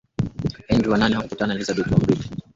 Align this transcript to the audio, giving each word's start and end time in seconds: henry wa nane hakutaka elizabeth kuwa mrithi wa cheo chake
henry 0.69 0.87
wa 0.91 0.97
nane 0.97 1.15
hakutaka 1.17 1.53
elizabeth 1.53 1.87
kuwa 1.87 1.99
mrithi 1.99 2.17
wa 2.17 2.23
cheo 2.25 2.35
chake 2.35 2.47